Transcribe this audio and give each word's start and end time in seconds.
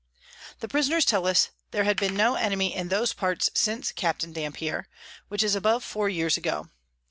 The 0.61 0.67
Prisoners 0.67 1.05
tell 1.05 1.27
us 1.27 1.51
there 1.69 1.83
had 1.83 1.95
been 1.95 2.15
no 2.17 2.33
Enemy 2.33 2.73
in 2.73 2.87
those 2.87 3.13
parts 3.13 3.51
since 3.53 3.91
Capt. 3.91 4.33
Dampier, 4.33 4.87
which 5.27 5.43
is 5.43 5.53
above 5.53 5.83
four 5.83 6.09
Years 6.09 6.37
ago. 6.37 6.71